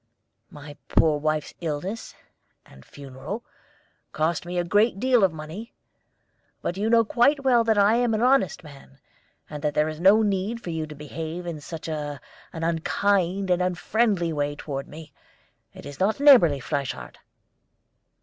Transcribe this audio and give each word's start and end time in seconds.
My 0.49 0.77
poor 0.87 1.19
wife's 1.19 1.53
illness 1.61 2.15
and 2.65 2.83
funeral 2.83 3.43
cost 4.13 4.47
me 4.47 4.57
a 4.57 4.63
great 4.63 4.99
deal 4.99 5.23
of 5.23 5.31
money; 5.31 5.73
but 6.63 6.75
you 6.75 6.89
know 6.89 7.05
quite 7.05 7.43
well 7.43 7.63
that 7.63 7.77
I 7.77 7.97
am 7.97 8.15
an 8.15 8.21
honest 8.23 8.63
man, 8.63 8.97
and 9.47 9.61
that 9.61 9.75
there 9.75 9.87
is 9.87 9.99
no 9.99 10.23
need 10.23 10.59
for 10.59 10.71
you 10.71 10.87
to 10.87 10.95
behave 10.95 11.45
in 11.45 11.61
such 11.61 11.87
an 11.87 12.19
unkind 12.51 13.51
and 13.51 13.61
unfriendly 13.61 14.33
way 14.33 14.55
toward 14.55 14.87
me. 14.87 15.13
It 15.71 15.85
is 15.85 15.99
not 15.99 16.19
neighborly, 16.19 16.59
Frieshardt." 16.59 17.17